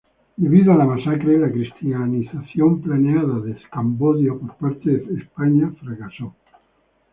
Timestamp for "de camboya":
3.39-4.33